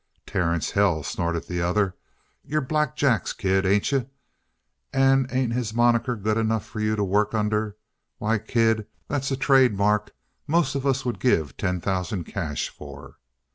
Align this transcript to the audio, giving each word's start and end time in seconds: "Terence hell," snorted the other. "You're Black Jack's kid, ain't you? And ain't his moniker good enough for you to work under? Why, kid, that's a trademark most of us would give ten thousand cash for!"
"Terence 0.25 0.71
hell," 0.71 1.03
snorted 1.03 1.43
the 1.47 1.61
other. 1.61 1.95
"You're 2.43 2.61
Black 2.61 2.95
Jack's 2.95 3.33
kid, 3.33 3.67
ain't 3.67 3.91
you? 3.91 4.09
And 4.91 5.31
ain't 5.31 5.53
his 5.53 5.75
moniker 5.75 6.15
good 6.15 6.37
enough 6.37 6.65
for 6.65 6.79
you 6.79 6.95
to 6.95 7.03
work 7.03 7.35
under? 7.35 7.77
Why, 8.17 8.39
kid, 8.39 8.87
that's 9.07 9.29
a 9.29 9.37
trademark 9.37 10.09
most 10.47 10.73
of 10.73 10.87
us 10.87 11.05
would 11.05 11.19
give 11.19 11.55
ten 11.55 11.81
thousand 11.81 12.23
cash 12.23 12.67
for!" 12.67 13.17